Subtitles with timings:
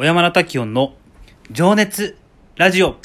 [0.00, 0.94] 小山田滝音の
[1.50, 2.16] 情熱
[2.56, 2.96] ラジオ。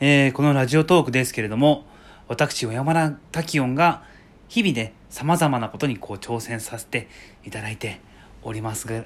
[0.00, 1.86] えー、このラジオトークですけれども、
[2.26, 4.02] 私、小山田滝音が
[4.48, 7.06] 日々で様々なことにこう挑戦させて
[7.44, 8.00] いただいて
[8.42, 9.04] おりますが、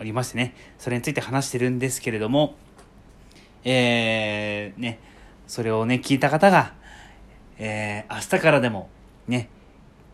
[0.00, 2.54] おりましてね、それについて話してるんですけれども、
[3.64, 5.00] えー、ね、
[5.46, 6.74] それをね、聞いた方が、
[7.56, 8.90] えー、明日からでも、
[9.28, 9.48] ね、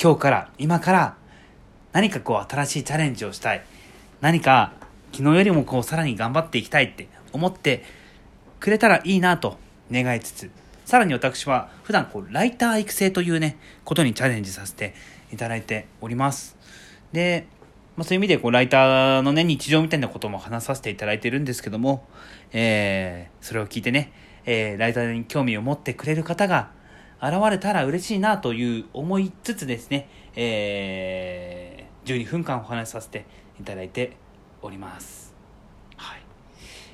[0.00, 1.16] 今日から、今から、
[1.90, 3.64] 何かこう新しいチャレンジをしたい。
[4.24, 4.72] 何か
[5.12, 7.84] 昨日よりもこうさらに頑張っていきたいって思って
[8.58, 9.58] くれたらいいなと
[9.92, 10.50] 願いつつ、
[10.86, 14.94] さらに私は普段こうライター育成というね、ことにチャレンジさせて
[15.30, 16.56] いただいております。
[17.12, 17.46] で、
[17.98, 22.08] まあ、そういう意味でこうライターのね、日常みたいなことも話させていただいてるんですけども、
[22.54, 24.10] えー、それを聞いてね、
[24.46, 26.70] えー、ライターに興味を持ってくれる方が
[27.20, 33.26] 現れたら嬉しいなという思いつつですね、えー、12分間お話しさせて
[33.60, 34.16] いただいて
[34.62, 35.34] おります。
[35.96, 36.22] はい。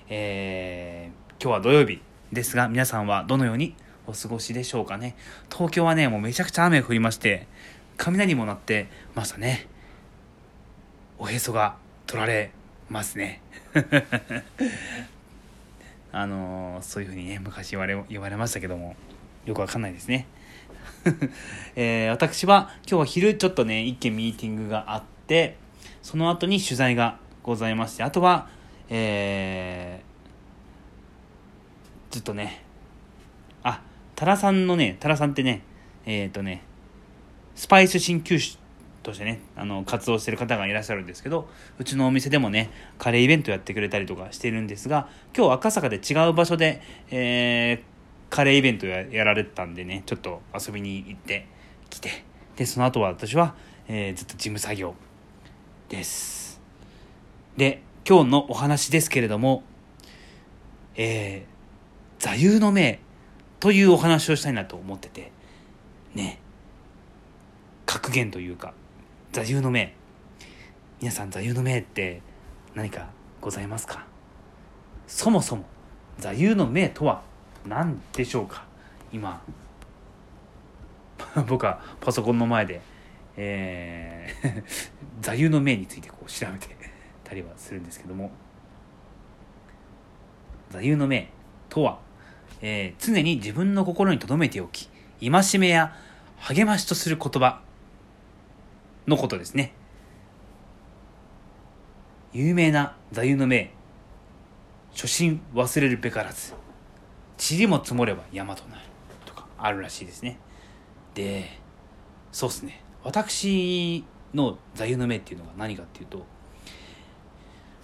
[0.08, 2.00] えー、今日は土曜日
[2.32, 3.74] ですが、皆さんはどのように
[4.06, 5.16] お過ごしでしょうかね。
[5.50, 7.46] 東京はね、もうめちゃくちゃ雨が降りまして、
[7.96, 9.68] 雷も鳴ってましたね。
[11.18, 12.50] おへそが取られ
[12.88, 13.40] ますね。
[16.12, 18.96] あのー、そういうふうにね、昔言われ、言われましたけども、
[19.46, 20.26] よくわかんないですね。
[21.76, 25.56] えー、私は今日は昼ちょっとね、一件ミーティングがあって、
[26.02, 28.48] その後に取材がございまして、あとは、
[28.88, 32.64] えー、ずっとね、
[33.62, 33.82] あ、
[34.16, 35.62] タラさんのね、タラさんってね、
[36.06, 36.62] えっ、ー、とね、
[37.54, 38.58] スパイス鍼灸師
[39.02, 51.46] としてね、あの、活動してる方がいらっしゃるんですけど、うちのお店でもね、カレーイベントやってくれたりとかしてるんですが、今日赤坂で違う場所で、えー、カレーイベントややられてたんでね、ちょっと遊びに行って
[51.90, 52.24] きて、
[52.56, 53.54] で、その後は私は、
[53.88, 54.94] えー、ずっと事務作業
[55.90, 56.60] です。
[57.56, 59.64] で、今日のお話ですけれども、
[60.94, 63.00] えー、座右の銘
[63.58, 65.32] というお話をしたいなと思ってて、
[66.14, 66.38] ね、
[67.86, 68.72] 格言というか、
[69.32, 69.92] 座右の銘。
[71.00, 72.22] 皆さん座右の銘って
[72.74, 73.08] 何か
[73.40, 74.06] ございますか？
[75.08, 75.64] そもそも
[76.18, 77.22] 座右の銘とは
[77.66, 78.64] 何でしょうか？
[79.12, 79.42] 今、
[81.48, 82.80] 僕はパソコンの前で
[83.42, 84.64] えー
[85.20, 86.76] 座右の銘についてこう調べて
[87.24, 88.30] たりはするんですけども。
[90.70, 91.28] 座右の銘
[91.68, 91.98] とは、
[92.60, 94.88] えー、常に自分の心に留めておき
[95.20, 95.96] 戒めや
[96.38, 97.60] 励ましとする言葉
[99.06, 99.72] のことですね。
[102.32, 103.72] 有名な座右の銘
[104.92, 106.54] 初心忘れるべからず
[107.38, 108.82] 塵も積もれば山となる
[109.24, 110.38] とかあるらしいですね。
[111.14, 111.58] で
[112.30, 112.89] そうっすね。
[113.04, 116.24] 私の座右の銘っていうのが何かっていうと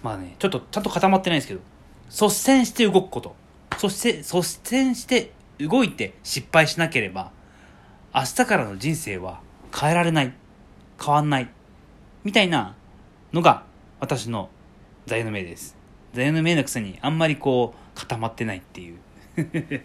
[0.03, 1.61] まあねちょっとちゃんと固まってないんですけど
[2.09, 3.35] 率先して動くこと。
[3.77, 7.31] そして率先して動いて失敗しなければ
[8.13, 9.41] 明日からの人生は
[9.77, 10.33] 変えられない。
[11.03, 11.49] 変わんない。
[12.23, 12.75] みたいな
[13.33, 13.65] のが
[13.99, 14.49] 私の
[15.05, 15.75] 座右の銘です。
[16.13, 18.97] 座右の銘のくせにあんまりこう固まってないっていう。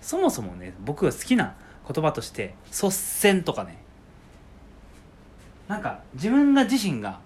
[0.00, 1.56] そもそもね僕が好きな
[1.92, 3.81] 言葉として率先とかね
[5.72, 7.18] なんか自分が自身が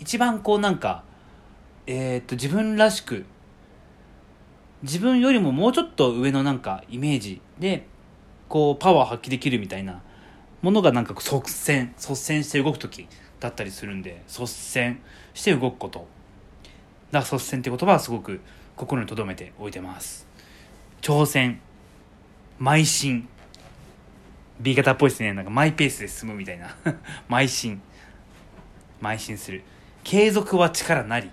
[0.00, 1.04] 一番こうなんか
[1.86, 3.24] えー、っと自分らしく
[4.82, 7.86] 自分よりももうちょっと上のなんかイメージで
[8.48, 10.02] こうパワー発揮できるみたいな
[10.60, 13.06] ものがなんか率先率先して動く時
[13.38, 15.00] だったりするんで率先
[15.32, 16.08] して動くこと。
[17.12, 18.40] だから率先って言葉はすごく
[18.74, 20.26] 心に留めておいてます。
[21.00, 21.60] 挑戦
[22.60, 23.28] 邁進。
[24.60, 25.32] B 型っぽいですね。
[25.32, 26.74] なんかマイペースで進むみたいな。
[27.28, 27.80] 邁進。
[29.00, 29.62] 邁進する。
[30.02, 31.30] 継続は力なり。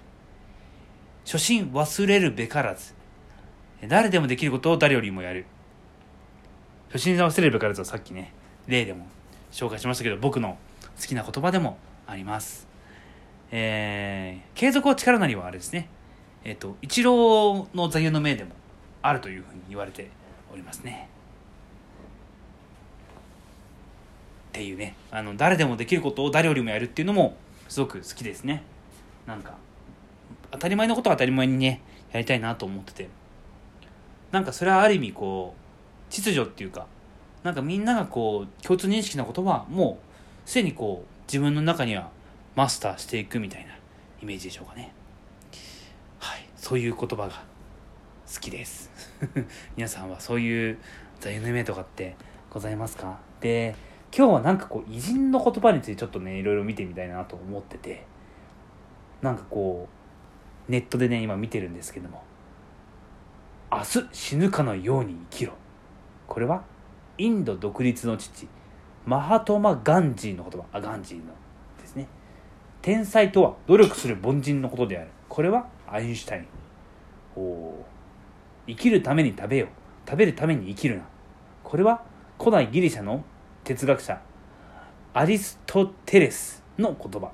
[1.25, 2.94] 初心忘れるべからず。
[3.88, 5.46] 誰でもできることを誰よりもやる。
[6.90, 8.31] 初心忘れるべからずはさっきね、
[8.68, 9.08] 例でも
[9.52, 10.57] 紹介しましたけど、僕の
[11.00, 12.68] 好きな言葉でもあります。
[13.52, 15.89] えー、継続は力なりはあれですね。
[16.44, 18.51] えっ、ー、と、一郎の座右の銘でも
[19.01, 20.10] あるというふうに言われて
[20.54, 21.10] おりますね。
[24.56, 27.36] っていうねあの誰でもできることを誰よりもやるっていうのも
[27.68, 28.63] すごく好きですね。
[29.28, 29.57] なんか
[30.52, 31.81] 当たり前のことは当たり前にね
[32.13, 33.10] やりたいなと思ってて。
[34.31, 35.56] なんかそれはある意味こ
[36.10, 36.88] う秩序っていうか
[37.44, 40.00] なんかみんながこう共通認識のことはも
[40.46, 42.10] うすでにこう自分の中には
[42.56, 43.74] マスターしていくみたいな
[44.22, 44.94] イメージでしょうかね。
[46.19, 46.48] はい。
[46.56, 47.44] そういう言葉が
[48.34, 48.90] 好きです。
[49.75, 50.78] 皆さんはそういう
[51.19, 52.16] 座右の銘とかって
[52.50, 53.19] ございますか？
[53.42, 53.75] で
[54.12, 58.06] 今日はなんかこう偉人の言葉についてちょっとねいろいろ見てみたいなと思ってて。
[59.22, 59.88] なんかこ
[60.69, 62.24] うネットでね今見てるんですけども
[63.72, 65.54] 「明日死ぬかのように生きろ」
[66.28, 66.63] これは
[67.18, 68.48] インド独立の父
[69.06, 70.68] マハトマ・ガンジーの言葉。
[70.72, 71.25] あガンジーの
[71.80, 72.07] ですね。
[72.81, 75.10] 天才とは努力する凡人のことである。
[75.30, 76.48] これはアインシュタイン。
[77.36, 77.86] お
[78.68, 79.68] 生きるために食べよ
[80.07, 81.04] 食べるために生きるな。
[81.63, 82.04] これは
[82.40, 83.24] 古代ギリシャの
[83.65, 84.21] 哲学者
[85.13, 87.31] アリストテレスの言葉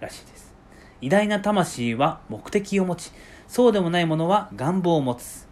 [0.00, 0.54] らしいです。
[1.00, 3.10] 偉大な魂は目的を持ち
[3.48, 5.48] そうでもないものは願望を持つ。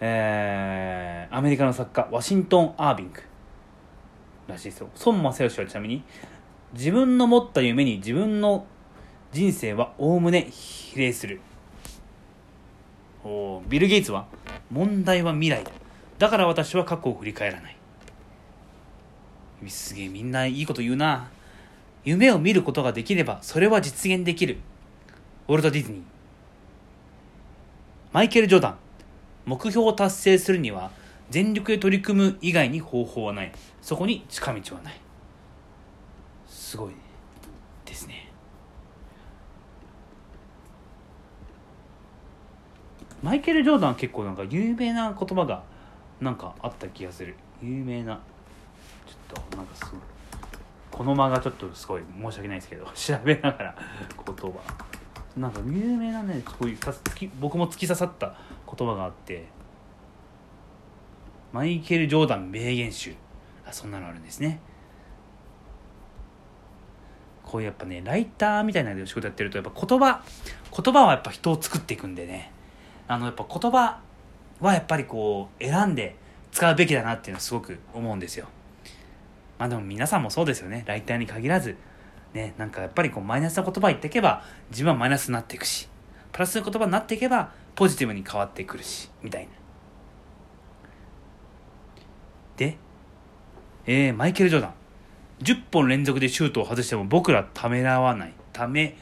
[0.00, 3.22] えー、アメリカの作家ワシントン・アービング
[4.48, 4.88] らしいですよ。
[5.06, 6.02] 孫正義はちなみに
[6.72, 8.66] 自分の持った夢に自分の
[9.30, 11.40] 人生はおおむね比例する。
[13.24, 14.26] おビル・ゲイツは
[14.70, 15.70] 問題は未来だ。
[16.18, 17.76] だから私は過去を振り返らない。
[19.70, 21.28] すげえみんないいこと言うな。
[22.04, 24.58] 夢を見ることができればそれは実現できる。
[25.48, 26.02] ウォルト・ディズニー。
[28.12, 28.78] マイケル・ジョーダン。
[29.46, 30.90] 目標を達成するには
[31.30, 33.52] 全力で取り組む以外に方法はない。
[33.80, 35.00] そこに近道はない。
[36.46, 36.92] すごい
[37.84, 38.30] ですね。
[43.22, 45.62] マイケル・ジョーダンは結構なんか有名な言葉が
[46.20, 47.34] なんかあった気がする。
[47.62, 48.20] 有名な。
[49.34, 49.92] となんかす
[50.90, 53.76] この間がちょっとすごい申し訳ないですけど 調べながら
[54.26, 54.60] 言葉。
[55.36, 56.78] なんか有名なねこういう
[57.40, 58.34] 僕も突き刺さった
[58.66, 59.46] 言葉があって
[61.52, 63.16] マイケル・ジョーダン名言集
[63.66, 64.60] あそんなのあるんですね。
[67.44, 70.22] こういうやっぱねライターみたいな仕事やってるとやっぱ言葉
[70.76, 72.52] 言葉はやっぱ人を作っていくんでね。
[73.06, 74.00] あのやっぱ言葉
[74.60, 76.16] はやっぱりこう選んで
[76.52, 78.46] 使うべきだなっていうのはすごく思うんですよ。
[79.58, 80.84] まあでも皆さんもそうですよね。
[80.86, 81.76] ライターに限らず。
[82.32, 85.88] ねなんかやっぱりこうマイナスな言葉言っていけば自分はマイナスになっていくし。
[86.32, 89.10] プラスの言葉になっていけばポジティブに変わってくるし。
[89.22, 89.48] みたいな。
[92.56, 92.76] で、
[93.86, 94.74] えー、マイケル・ジョーダン。
[95.42, 98.34] 10本連続でシュートを外しても僕らためらわない。
[98.52, 98.96] ため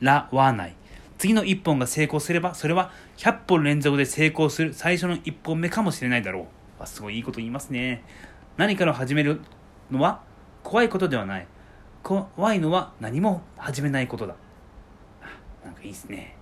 [0.00, 0.76] らわない。
[1.18, 6.82] 次の1本が成功すればそれは100本連続で成功する最初の1本目かもしれないだろう。
[6.82, 8.02] あすごいいいこと言いますね。
[8.56, 9.40] 何から始める
[9.94, 10.22] のは
[10.62, 11.46] 怖いことではない。
[12.02, 14.34] 怖いのは何も始めないことだ。
[15.64, 16.36] なんかいいですね。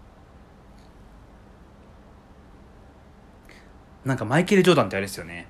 [4.05, 5.47] なんかマイケル・ジョーダンってあれですよね。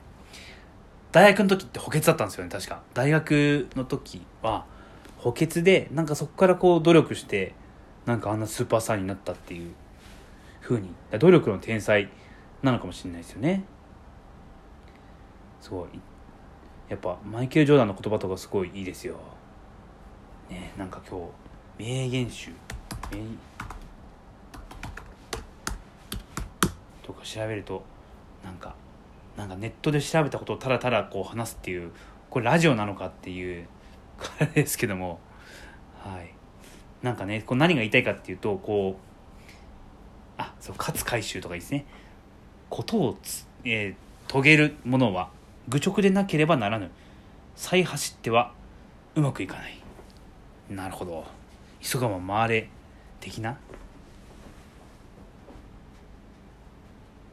[1.11, 2.83] 大学の時って補欠だったんですよね確か。
[2.93, 4.67] 大学の時は
[5.17, 7.55] 補欠でなんかそこからこう努力して
[8.05, 9.73] なんかあんなスーパースターになったっていう
[10.61, 10.91] ふうに。
[11.19, 12.11] 努力の天才
[12.63, 13.65] なのかもしれないですよね。
[15.61, 16.12] すごい。
[16.89, 19.17] やっぱマイケル・ジョーダンの言葉とかすごいいいですよ。
[20.51, 21.21] ねなんか今
[21.79, 22.51] 日名言集。
[23.11, 23.19] 名
[27.03, 27.83] とか調べると
[28.45, 28.75] なんか
[29.37, 31.93] なんかネットで調べたことをただただこう話すっていう
[32.31, 33.67] これラジオなのかっていう
[34.39, 35.21] あれですけども。
[35.99, 36.35] はい。
[37.03, 39.03] なんかねこう何が言いたいかっていうとこう
[40.37, 41.85] あそう勝海舟とかいいですね。
[42.71, 45.31] ことをつ、えー、遂げるものは
[45.69, 46.91] 愚直でなければならぬ。
[47.55, 48.53] 再走っては
[49.15, 49.79] うまくいかない。
[50.71, 51.25] なるほど。
[51.81, 52.69] 急がば回れ
[53.21, 53.59] 的な。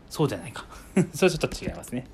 [0.09, 0.65] そうじゃないか。
[1.13, 2.05] それはちょっと違いますね。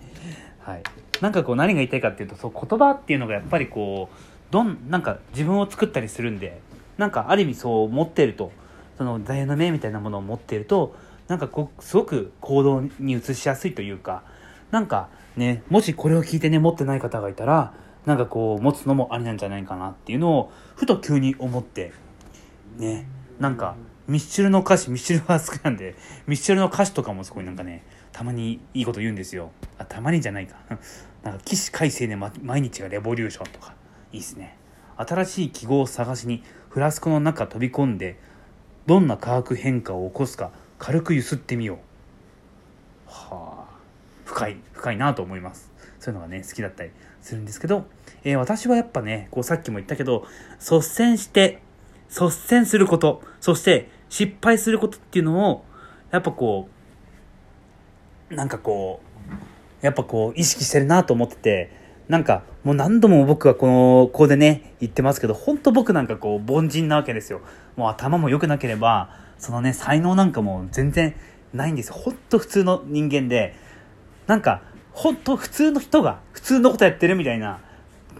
[0.59, 0.83] はい。
[1.21, 4.15] なんかこう何が言いたいかっていうとそう言葉っていうのがやっぱりこう
[4.51, 6.59] どんなんか自分を作ったりするんで
[6.97, 8.51] なんかある意味そう持ってると
[8.97, 10.95] その座右の銘みたいなものを持ってると
[11.27, 14.23] なんかこうすごく行動に移しやすいというか
[14.71, 17.73] なんかねもしこれを聞いてね持ってない方がいたら
[18.05, 21.91] なんかこう持つのもありなんじゃないかなっていうのをふと急に思って
[22.77, 23.07] ね
[23.39, 23.75] なんか
[24.07, 25.95] ミッシュルの歌詞ミッシュルは好きなんで
[26.27, 27.83] ミッシュルの歌詞とかもすごいなんかね
[28.15, 29.51] たまにいいこと言うんですよ。
[29.77, 30.55] あたまにじゃないか。
[31.21, 33.73] なんか起死回生で、ま、毎日がレボリューションとか。
[34.13, 34.55] いいっすね。
[34.95, 38.17] 新しい記号を探しにフラスコの中飛び込んで
[38.85, 41.77] どんな化学変化を起こすか軽くゆすってみよう。
[43.07, 43.64] はあ。
[44.25, 45.71] 深い深いなと思います。
[45.99, 46.91] そういうのがね好きだったり
[47.21, 47.85] するんですけど、
[48.23, 50.27] えー、私はやっぱねこうさっきも言ったけど
[50.59, 51.61] 率先して
[52.09, 55.65] 率先することそして失敗することっていうのを
[56.11, 56.69] やっぱこ
[58.29, 59.01] うなんかこ
[59.81, 61.71] うやっぱこう意識してるなと思ってて
[62.07, 67.41] なんかもう何度も僕はこのここでね言ってますけど本当僕なんかこう凡人なわけですよ。
[67.75, 71.15] もう頭も良くなければそのね才能なんかも全然
[71.53, 71.95] ないんですよ。
[71.95, 73.55] 本当普通の人間で
[74.27, 77.59] なんか本当普通の人が普通のことやってるみたいな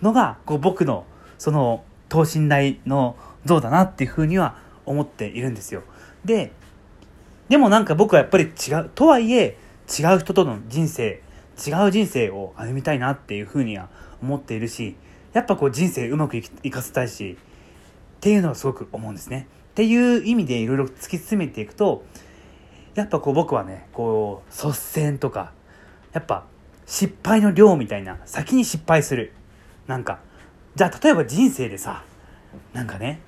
[0.01, 1.05] のがこう僕の
[1.38, 5.83] その等身大の像だなっていうふうには思っているんですよ。
[6.24, 6.51] で
[7.50, 9.57] でもなんか僕はやっぱり違うとはいえ
[9.88, 11.21] 違う人との人生
[11.65, 13.89] 違う人生を歩みたいなっていうふうには
[14.21, 14.95] 思っているし
[15.33, 19.47] やっぱこう人生うまくいかせたいしっていうのはすごく思うんですね。
[19.71, 22.05] っていう意味でいろいろ突き詰めていくと
[22.95, 25.51] やっぱこう僕はねこう率先とか
[26.15, 26.45] やっぱ
[26.86, 29.34] 失敗の量みたいな先に失敗する。
[29.86, 30.19] なんか
[30.75, 32.03] じゃあ例えば人生でさ
[32.74, 33.19] なんかね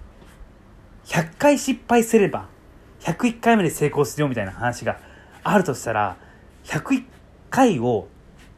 [1.05, 2.47] 100回失敗すれば
[3.01, 4.99] 101回目で成功するよみたいな話が
[5.43, 6.15] あるとしたら
[6.63, 7.03] 101
[7.49, 8.07] 回を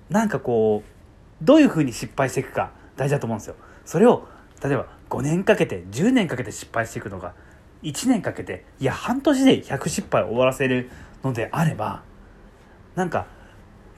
[0.10, 3.56] なんかこうどういうふうに失敗していくか大事だと思うんですよ。
[3.84, 4.28] それを
[4.64, 7.34] 例えば5年かけて10年かけて失敗していくのが
[7.82, 10.92] 1年かけていや半年で100失敗を終わらせる
[11.24, 12.04] のであれば
[12.96, 13.26] なんか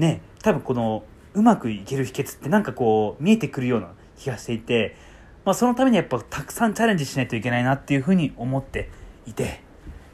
[0.02, 1.04] ね多分この
[1.34, 4.98] うまくいける秘訣ってなんかこう見えてくるような気がしていて、
[5.46, 8.90] まあ、そのためにやっぱたくさんチャレンジしないといけないなっていうふうに思って
[9.26, 9.62] いて。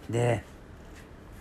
[0.09, 0.43] で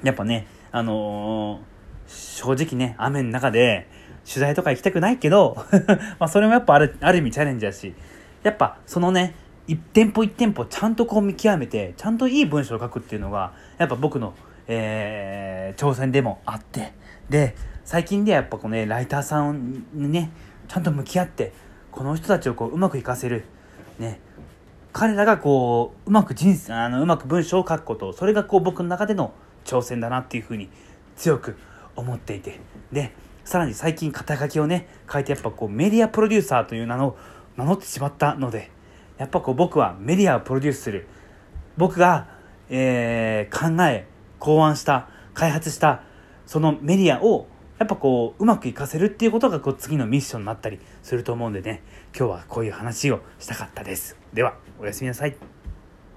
[0.02, 3.88] やっぱねあのー、正直ね雨の中で
[4.26, 5.56] 取材とか行きたくないけど
[6.18, 7.94] まあそれもやっぱあるある意味チャレンジだし
[8.42, 9.34] やっぱそのね
[9.68, 14.34] 一店舗一店舗ちゃんとこう見極めてちゃんといい文章を書くっていうのがやっぱ僕の、
[14.66, 16.92] えー、挑戦でもあって。
[17.30, 17.54] で
[17.86, 20.32] 最近ではやっぱこのねライターさんにね
[20.66, 21.52] ちゃんと向き合って
[21.92, 23.44] この人たちをこううまくいかせる。
[24.00, 24.20] ね。
[24.92, 29.32] 彼らがこううまく人生あのうまく文章を書くことそれがこう僕の中での
[29.64, 30.68] 挑戦だなっていうふうに
[31.16, 31.56] 強く
[31.94, 32.58] 思っていて。
[32.90, 33.12] で
[33.44, 37.16] さらに最近肩書きをね書いてやっぱこうメディアプロデューサーという名の
[37.56, 38.72] 名乗ってしまったので
[39.16, 41.06] やっぱこう僕はメディアをプロデュースする。
[41.76, 42.26] 僕が、
[42.68, 44.08] えー、考え
[44.40, 46.02] 考案した開発した
[46.46, 47.46] そのメディアを
[47.78, 51.82] やっぱこううまくいかせるっていうことがこう次のミッションになったりすると思うんでね。
[52.16, 54.16] 今日はこういう話をしたかったです。
[54.32, 55.55] ではおやすみなさい。